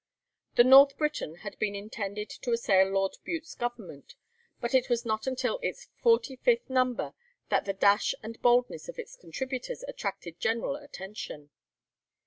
[0.55, 4.15] The 'North Briton' had been intended to assail Lord Bute's government,
[4.59, 7.13] but it was not until its forty fifth number
[7.49, 11.51] that the dash and boldness of its contributors attracted general attention.